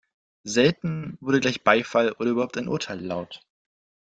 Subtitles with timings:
[0.47, 3.45] Selten wurde gleich Beifall oder überhaupt ein Urteil laut.